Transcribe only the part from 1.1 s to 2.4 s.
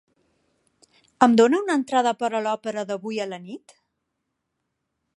Em dona una entrada per